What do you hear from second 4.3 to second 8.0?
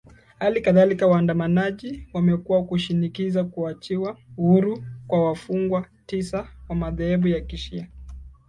uhuru kwa wafungwa tisa wa madhehebu ya kishia